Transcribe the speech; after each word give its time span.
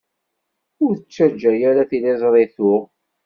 Ur 0.85 0.93
ttaǧǧa 0.97 1.51
ara 1.69 1.89
tiliẓri 1.89 2.45
tuɣ. 2.55 2.81